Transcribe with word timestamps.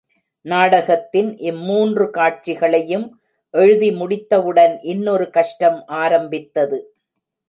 நாடகத்தின் 0.45 1.37
இம் 1.37 1.59
மூன்று 1.59 2.09
காட்சிகளையும் 2.09 3.05
எழுதி 3.53 3.89
முடித்தவுடன் 3.91 4.79
இன்னொரு 4.81 5.29
கஷ்டம் 5.29 5.85
ஆரம்பித்தது. 5.85 6.79